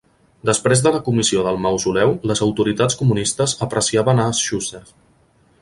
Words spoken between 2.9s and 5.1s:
comunistes apreciaven a Shchusev.